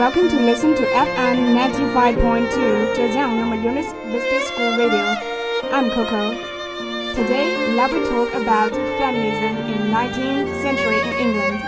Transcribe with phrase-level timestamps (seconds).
[0.00, 5.14] welcome to listen to FM 95.2 Zhejiang Normal University School Radio.
[5.76, 6.32] I'm Coco.
[7.12, 11.60] Today, let me talk about feminism in 19th century in England.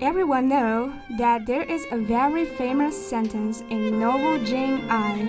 [0.00, 5.26] Everyone know that there is a very famous sentence in novel Jane Eyre.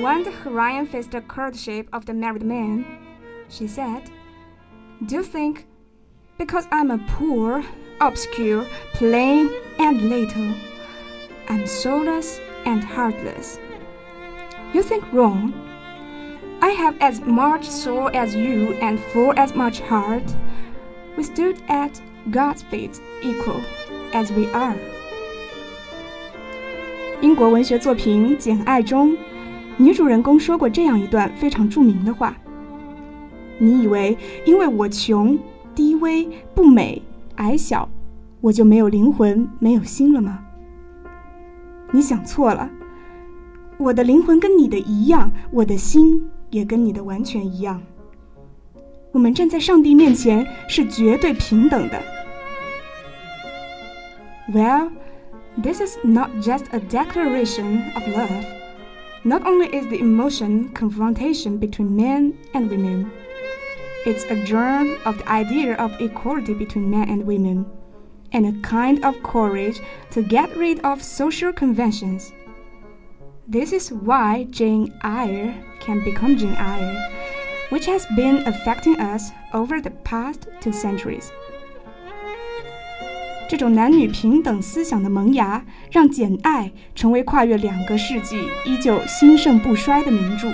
[0.00, 2.86] When the heroine faced the courtship of the married man,
[3.48, 4.12] she said,
[5.06, 5.66] Do you think
[6.38, 7.64] because I'm a poor,
[7.99, 10.53] obscure, plain, and little,
[11.49, 13.59] I'm soulless and heartless?
[14.73, 15.53] You think wrong.
[16.61, 20.23] I have as much soul as you and full as much heart.
[21.17, 23.61] We stood at God's feet equal
[24.13, 24.75] as we are.
[27.21, 29.15] 英国文学作品《简爱》中，
[29.77, 35.37] 女主人公说过这样一段非常着名的话：“你以为因为我穷、
[35.75, 37.01] 低微、不美、
[37.37, 37.89] 矮小，
[38.41, 40.39] 我就没有灵魂、没有心了吗？
[41.91, 42.69] 你想错了，
[43.77, 47.81] 我的灵魂跟你的一样，我的心也跟你的完全一样。
[49.11, 52.01] 我们站在上帝面前是绝对平等的。”
[54.51, 54.89] Well,
[55.61, 58.43] this is not just a declaration of love.
[59.23, 63.05] Not only is the emotion confrontation between men and women,
[64.05, 67.65] it's a germ of the idea of equality between men and women,
[68.31, 69.79] and a kind of courage
[70.11, 72.33] to get rid of social conventions.
[73.47, 77.11] This is why Jane Eyre can become Jane Eyre,
[77.69, 81.29] which has been affecting us over the past two centuries.
[83.49, 90.47] 这种男女平等思想的萌芽，让《简爱》成为跨越两个世纪依旧兴盛不衰的名着。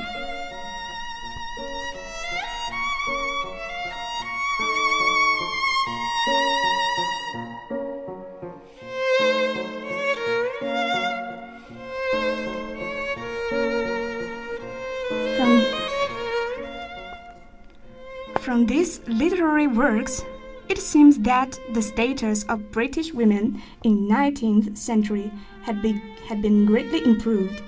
[18.84, 20.22] These literary works.
[20.68, 26.66] It seems that the status of British women in 19th century had been, had been
[26.66, 27.62] greatly improved.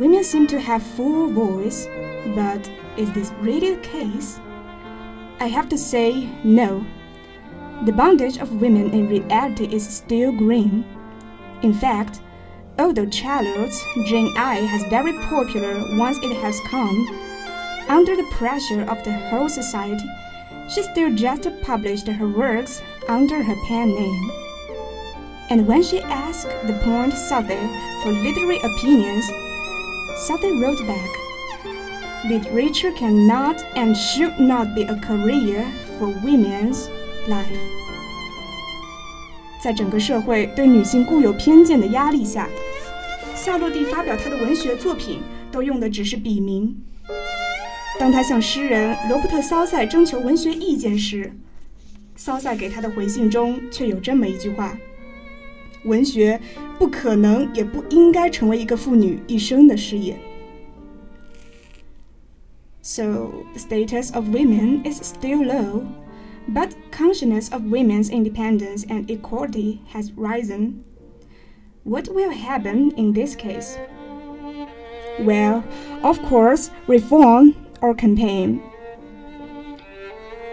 [0.00, 1.86] Women seem to have full voice,
[2.34, 4.40] but is this really the case?
[5.38, 6.84] I have to say no.
[7.84, 10.84] The bondage of women in reality is still green.
[11.62, 12.20] In fact,
[12.80, 17.25] although Charlotte's Jane Eyre has very popular once it has come,
[17.87, 20.09] under the pressure of the whole society,
[20.69, 24.31] she still just published her works under her pen name.
[25.49, 27.59] And when she asked the point Southey
[28.01, 29.29] for literary opinions,
[30.27, 31.09] Southey wrote back,
[32.23, 35.65] Literature cannot and should not be a career
[35.97, 36.87] for women's
[37.27, 37.59] life.
[39.61, 42.47] 在整个社会对女性固有偏见的压力下，
[43.35, 45.21] 夏洛蒂发表她的文学作品
[45.51, 46.75] 都用的只是笔名。
[47.99, 51.31] 当他向诗人罗伯特·骚塞征求文学意见时，
[52.15, 56.39] 骚塞给他的回信中却有这么一句话：“文学
[56.79, 60.17] 不可能也不应该成为一个妇女一生的事业。”
[62.83, 65.83] So the status of women is still low,
[66.51, 70.83] but consciousness of women's independence and equality has risen.
[71.83, 73.77] What will happen in this case?
[75.19, 75.63] Well,
[76.01, 78.58] of course, reform or campaign。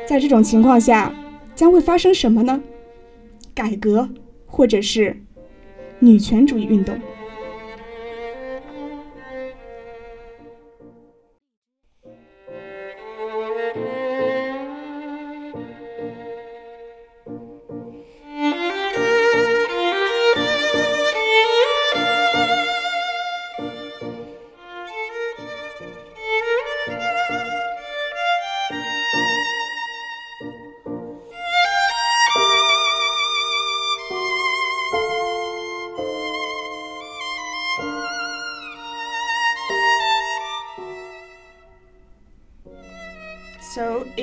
[0.07, 1.13] 在这种情况下，
[1.55, 2.61] 将会发生什么呢？
[3.53, 4.09] 改革，
[4.45, 5.15] 或者是
[5.99, 6.95] 女权主义运动。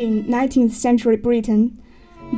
[0.01, 1.79] In 19th century Britain,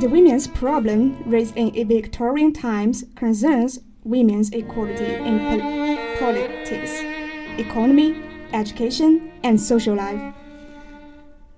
[0.01, 6.91] the women's problem raised in Victorian times concerns women's equality in po politics,
[7.57, 8.21] economy,
[8.51, 10.35] education, and social life.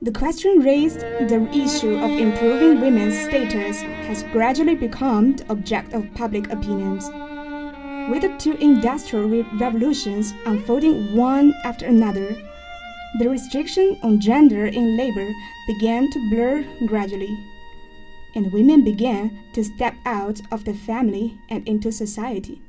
[0.04, 6.14] The question raised the issue of improving women's status has gradually become the object of
[6.14, 7.10] public opinions.
[8.12, 12.38] With the two industrial revolutions unfolding one after another,
[13.20, 15.32] the restriction on gender in labor
[15.68, 17.38] began to blur gradually.
[18.36, 22.62] and women began to step out of the family and into society,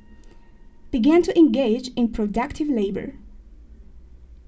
[0.92, 3.14] began to engage in productive labor.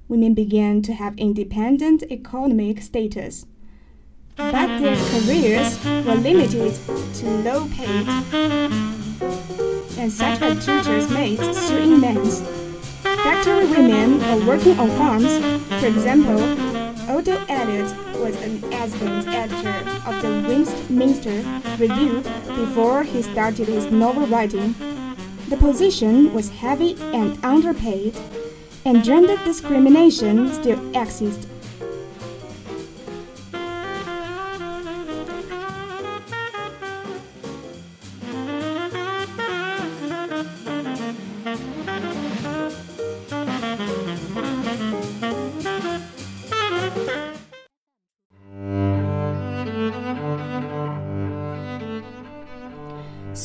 [0.06, 3.46] Women began to have independent economic status,
[4.36, 6.72] but their careers were limited
[7.14, 8.08] to low paid,
[9.98, 12.24] and such as tutors, maids, sewing men,
[13.22, 15.38] factory women, or working on farms.
[15.80, 16.40] For example,
[17.10, 21.42] Odo Elliott was an assistant editor of the Westminster
[21.78, 22.22] Review
[22.54, 24.74] before he started his novel writing.
[25.48, 28.14] The position was heavy and underpaid,
[28.84, 31.46] and gender discrimination still exists.“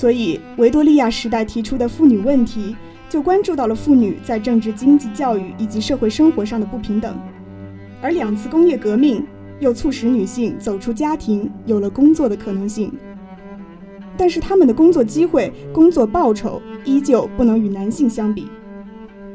[0.03, 2.75] 所以，维多利亚时代提出的妇女问题，
[3.07, 7.17] 就关注到了妇女在政治、经济、教育以及社会生活上的不平等。
[8.01, 9.25] 而两次工业革命
[9.61, 12.91] 又促使女性走出家庭，有了工作的可能性。
[14.17, 18.49] 但是，她们的工作机会、工作报酬依旧不能与男性相比。”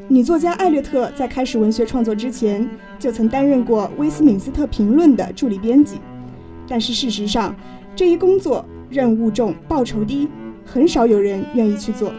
[0.07, 2.69] 女作家艾略特在开始文学创作之前，
[2.99, 5.97] 就曾担任过《威斯敏斯特评论》的助理编辑。
[6.67, 7.55] 但是事实上，
[7.95, 10.27] 这一工作任务重、报酬低，
[10.68, 12.12] 很少有人愿意去做。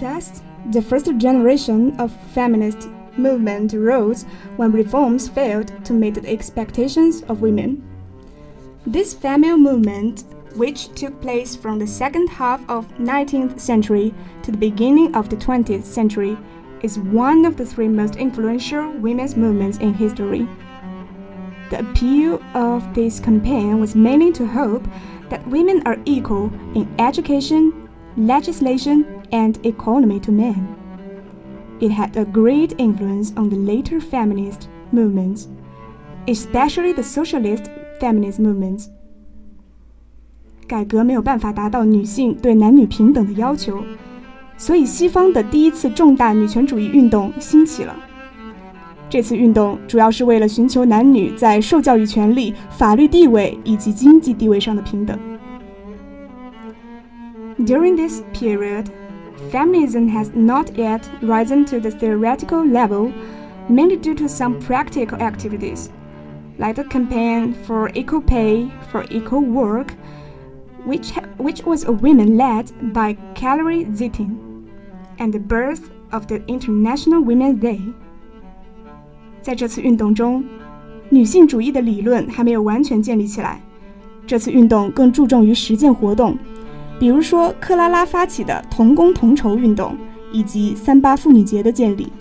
[0.00, 4.24] Thus, the first generation of feminists movement rose
[4.56, 7.82] when reforms failed to meet the expectations of women.
[8.86, 10.24] This female movement,
[10.59, 14.13] which took place from the second half of 19th century
[14.43, 16.37] to the beginning of the 20th century,
[16.81, 20.45] is one of the three most influential women's movements in history.
[21.69, 24.85] The appeal of this campaign was mainly to hope
[25.29, 30.75] that women are equal in education, legislation, and economy to men.
[31.79, 35.47] It had a great influence on the later feminist movements,
[36.27, 37.69] especially the socialist
[38.01, 38.89] feminist movements.
[40.68, 43.82] 改革没有办法达到女性对男女平等的要求，
[44.56, 47.94] 所以西方的第一次重大女权主义运动兴起了。
[49.10, 55.16] 这次运动主要是为了寻求男女在受教育权利、法律地位以及经济地位上的平等。
[57.58, 58.86] During this period,
[59.52, 63.12] feminism has not yet risen to the theoretical level,
[63.68, 65.86] mainly due to some practical activities,
[66.58, 69.88] like the campaign for equal pay for equal work,
[70.85, 74.37] which, which was a women led by Calorie Zittin,
[75.17, 77.79] and the birth of the International Women's Day.
[79.41, 80.43] 在这次运动中，
[81.09, 83.61] 女性主义的理论还没有完全建立起来。
[84.27, 86.37] 这次运动更注重于实践活动，
[86.99, 89.97] 比如说，克拉拉发起的同工同酬运动，
[90.31, 92.11] 以及三八妇女节的建立。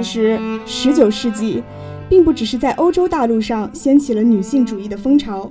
[0.00, 1.62] 其实，十九世纪
[2.08, 5.50] 并不只是在欧洲大陆上掀起了女性主义的风潮，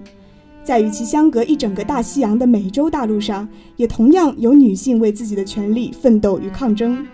[0.63, 7.05] 在与其相隔一整个大西洋的美洲大陆上，也同样有女性为自己的权利奋斗与抗争。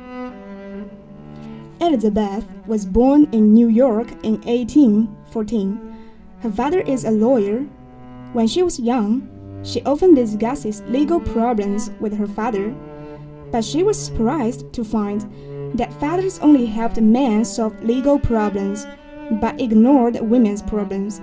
[1.80, 5.78] Elizabeth was born in New York in 1814.
[6.44, 7.66] Her father is a lawyer.
[8.34, 9.22] When she was young,
[9.64, 12.72] she often discusses legal problems with her father,
[13.52, 15.26] but she was surprised to find
[15.77, 18.87] that fathers only helped men solve legal problems
[19.41, 21.21] but ignored women's problems.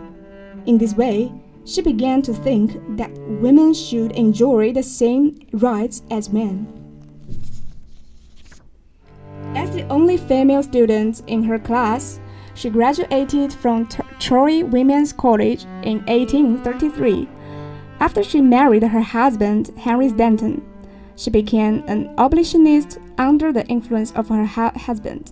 [0.65, 1.31] In this way,
[1.65, 6.67] she began to think that women should enjoy the same rights as men.
[9.55, 12.19] As the only female student in her class,
[12.55, 13.87] she graduated from
[14.19, 17.27] Troy Women's College in 1833.
[17.99, 20.61] After she married her husband, Henry Stanton,
[21.15, 25.31] she became an abolitionist under the influence of her husband.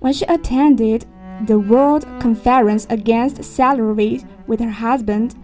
[0.00, 1.06] When she attended
[1.46, 5.34] the World Conference Against Slavery with her husband,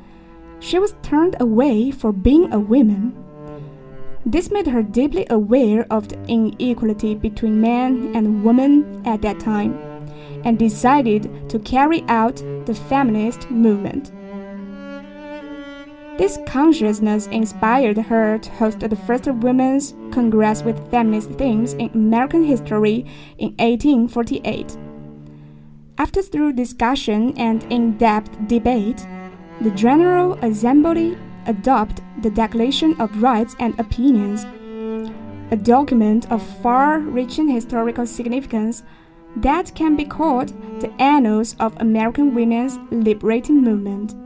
[0.61, 3.15] she was turned away for being a woman.
[4.25, 9.79] This made her deeply aware of the inequality between men and women at that time
[10.45, 12.37] and decided to carry out
[12.67, 14.11] the feminist movement.
[16.19, 22.43] This consciousness inspired her to host the first Women's Congress with feminist themes in American
[22.43, 23.05] history
[23.37, 24.79] in 1848.
[25.99, 29.07] After thorough discussion and in depth debate,
[29.61, 34.45] the General Assembly adopted the Declaration of Rights and Opinions,
[35.51, 38.83] a document of far reaching historical significance
[39.37, 40.49] that can be called
[40.81, 44.26] the Annals of American Women's Liberating Movement.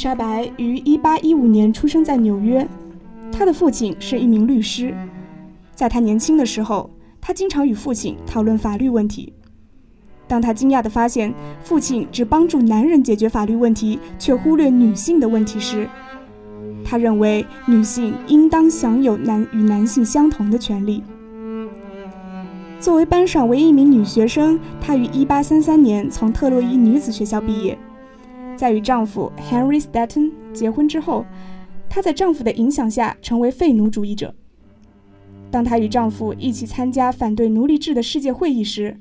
[0.00, 2.66] 莎白于1815年出生在纽约，
[3.30, 4.94] 她的父亲是一名律师。
[5.74, 6.88] 在她年轻的时候，
[7.20, 9.30] 她经常与父亲讨论法律问题。
[10.26, 15.86] 当她惊讶地发现父亲只帮助男人解决法律问题，却忽略女性的问题时，
[16.82, 21.02] 她认为女性应当享有男与男性相同的权利。
[22.80, 27.78] 作为班上唯一一名女学生，她于1833年从特洛伊女子学校毕业。
[28.60, 31.24] 在与丈夫 Henry Stanton 结婚之后，
[31.88, 34.34] 她在丈夫的影响下成为废奴主义者。
[35.50, 39.00] 当她与丈夫一起参加反对奴隶制的世界会议时，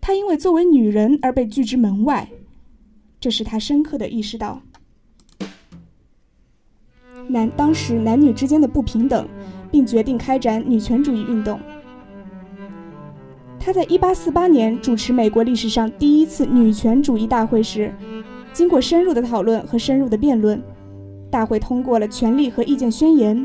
[0.00, 2.28] 她因为作为女人而被拒之门外。
[3.18, 4.62] 这使她深刻地意识到
[7.26, 9.26] 男当时男女之间的不平等，
[9.68, 11.58] 并决定开展女权主义运动。
[13.58, 17.92] 她在1848年主持美国历史上第一次女权主义大会时。
[18.56, 20.62] 经过深入的讨论和深入的辩论，
[21.30, 23.36] 大会通过了《权利和意见宣言》。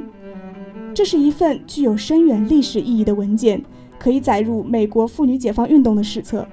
[0.94, 3.62] 这是一份具有深远历史意义的文件，
[4.00, 6.48] 可以载入美国妇女解放运动的史册。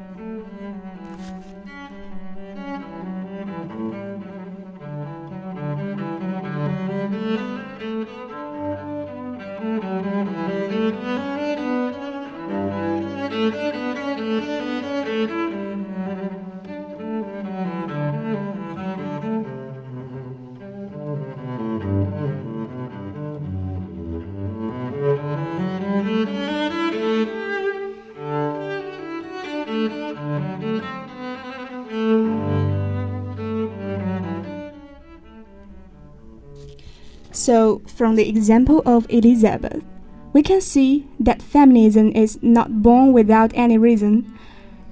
[37.98, 39.84] From the example of Elizabeth,
[40.32, 44.32] we can see that feminism is not born without any reason,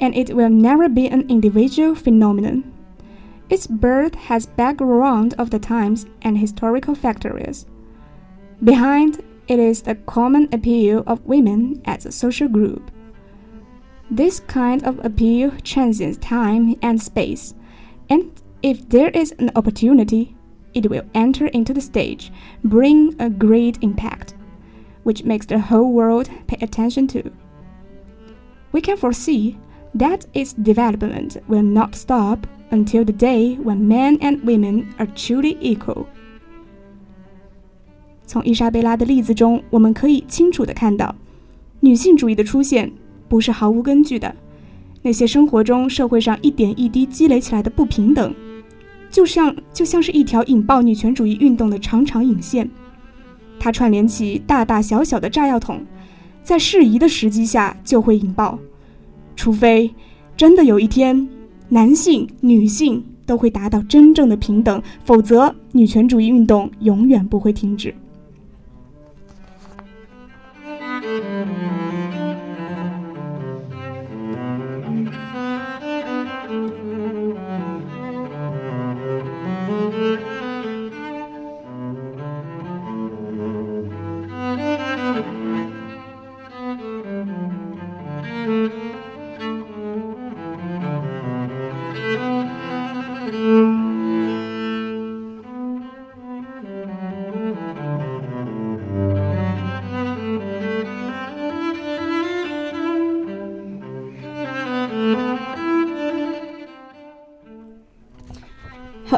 [0.01, 2.65] and it will never be an individual phenomenon.
[3.49, 7.65] Its birth has background of the times and historical factors.
[8.63, 12.91] Behind it is the common appeal of women as a social group.
[14.11, 17.55] This kind of appeal transcends time and space,
[18.11, 18.33] and
[18.65, 20.36] if there is an opportunity,
[20.76, 22.32] it will enter into the stage,
[22.64, 24.34] bring a great impact,
[25.04, 27.32] which makes the whole world pay attention to.
[28.72, 29.58] We can foresee
[29.94, 35.58] that its development will not stop until the day when men and women are truly
[35.60, 36.06] equal.
[38.26, 41.14] 从伊莎贝拉的例子中，我们可以清楚地看到，
[41.82, 42.90] 女性主义的出现
[43.28, 44.34] 不是毫无根据的。
[45.02, 48.34] 那些生活中、社会上一点一滴积累起来的不平等，
[49.17, 52.71] 就像就像是一条引爆女权主义运动的长长引线，
[53.59, 55.83] 它串联起大大小小的炸药桶，
[56.43, 58.59] 在适宜的时机下就会引爆。
[59.35, 59.91] 除非
[60.37, 61.27] 真的有一天，
[61.71, 67.95] 男性、女性都会达到真正的平等，否则女权主义运动永远不会停止。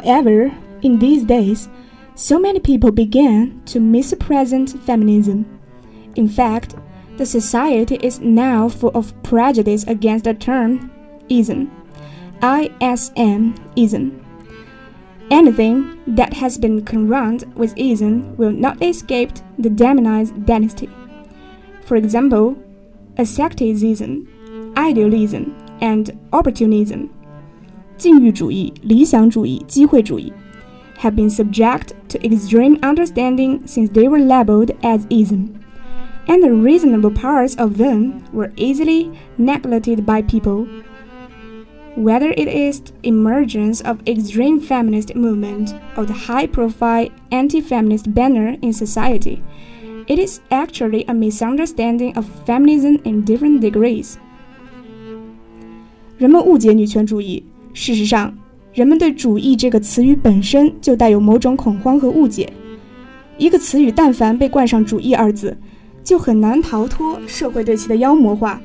[0.08, 0.50] However,
[0.80, 1.68] in these days,
[2.14, 5.44] so many people began to misrepresent feminism.
[6.16, 6.74] In fact,
[7.18, 10.90] the society is now full of prejudice against the term
[11.28, 11.70] ism.
[12.42, 13.54] ISM.
[15.30, 20.88] Anything that has been crowned with ism will not escape the demonized dynasty.
[21.82, 22.56] For example,
[23.18, 27.10] asceticism, idealism, and opportunism
[27.97, 30.31] 禁欲主义、理想主义、机会主义
[30.99, 35.49] have been subject to extreme understanding since they were labeled as ism,
[36.27, 40.67] and the reasonable parts of them were easily neglected by people
[41.95, 48.73] whether it is the emergence of extreme feminist movement or the high-profile anti-feminist banner in
[48.73, 49.43] society,
[50.07, 54.17] it is actually a misunderstanding of feminism in different degrees.
[56.17, 57.43] 人们误解女权主义。
[57.80, 58.36] 事实上，
[58.74, 62.52] 人们对“主义”这个词语本身就带有某种恐慌和误解。
[63.36, 65.56] 一个词语但凡被冠上“主义”二字，
[66.02, 68.60] 就很难逃脱社会对其的妖魔化。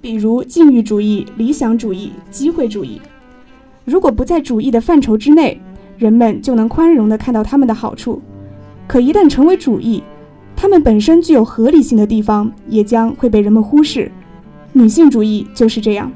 [0.00, 3.02] 比如禁欲主义、理想主义、机会主义，
[3.84, 5.60] 如果不在主义的范畴之内，
[5.98, 8.18] 人们就能宽容地看到他们的好处；
[8.88, 10.02] 可一旦成为主义，
[10.56, 14.10] 他们本身具有合理性的地方也将会被人们忽视。
[14.72, 16.10] 女性主义就是这样。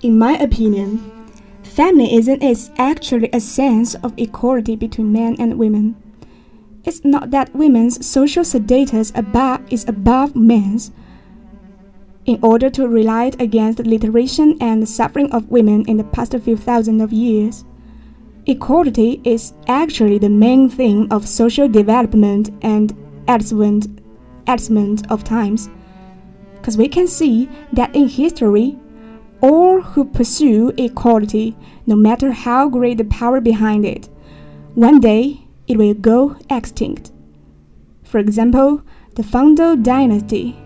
[0.00, 1.10] In my opinion,
[1.64, 5.96] feminism is actually a sense of equality between men and women.
[6.84, 10.92] It's not that women's social status above is above men's.
[12.26, 16.56] In order to relight against the literation and suffering of women in the past few
[16.56, 17.64] thousand of years,
[18.46, 22.94] equality is actually the main theme of social development and
[23.26, 25.68] advancement of times.
[26.54, 28.78] Because we can see that in history,
[29.40, 34.08] all who pursue equality, no matter how great the power behind it,
[34.74, 37.12] one day it will go extinct.
[38.04, 38.82] For example,
[39.14, 40.58] the Fangdo dynasty,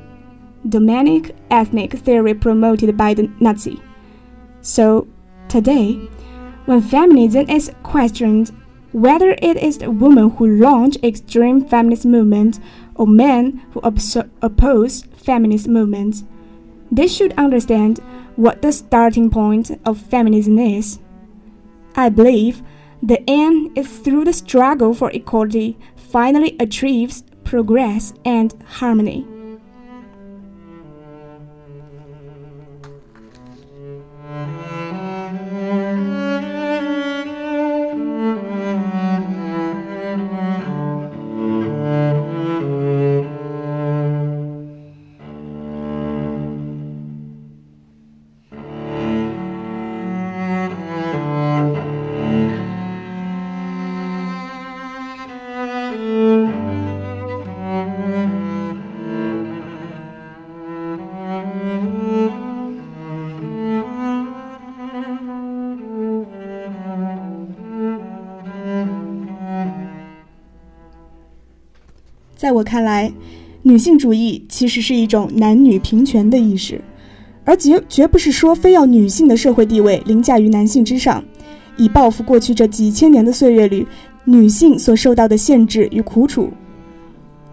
[0.69, 3.83] Dominic ethnic theory promoted by the Nazi.
[4.61, 5.09] So,
[5.49, 5.95] today,
[6.67, 8.53] when feminism is questioned,
[8.93, 12.61] whether it is the women who launch extreme feminist movements
[12.95, 16.25] or men who oppose feminist movements,
[16.91, 18.01] they should understand
[18.37, 20.99] what the starting point of feminism is.
[21.95, 22.63] I believe
[23.03, 29.27] the aim is through the struggle for equality finally achieves progress and harmony.
[72.43, 73.13] 在我看来，
[73.63, 76.83] 女性主义其实是一种男女平权的意识，
[77.45, 81.23] 而绝绝不是说非要女性的社会地位凌驾于男性之上，
[81.77, 83.87] 以报复过去这几千年的岁月里
[84.25, 86.51] 女性所受到的限制与苦楚。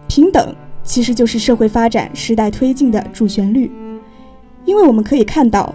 [0.08, 3.70] 平等其实就是社会发展、时代推进的主旋律，
[4.64, 5.72] 因为我们可以看到，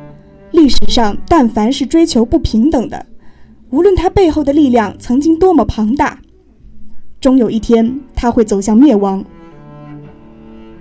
[0.51, 3.05] 历史上但凡是追求不平等的，
[3.69, 6.19] 无论它背后的力量曾经多么庞大。
[7.25, 9.25] 终有一天她会走向灭亡。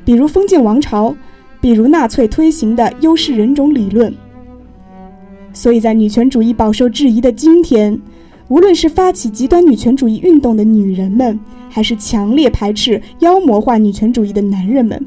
[0.04, 1.16] 比如封建王朝
[1.58, 4.14] 比如纳粹推行的优势人种理论
[5.54, 7.98] 所以在女权主义饱受质疑的今天
[8.48, 15.02] 无论是发起极端女权主义运动的女人们还是强烈排斥妖魔化女权主义的男人们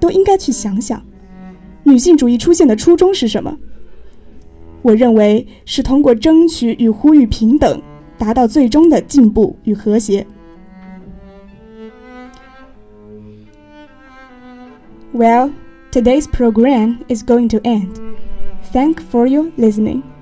[0.00, 1.00] 都应该去想想
[1.84, 3.56] 女性主义出现的初衷是什么？
[4.82, 7.80] 我认为是通过争取与呼吁平等
[8.18, 10.26] 达到最终的进步与和谐。
[15.14, 15.54] Well,
[15.92, 18.18] today's program is going to end.
[18.72, 20.13] Thank for your listening.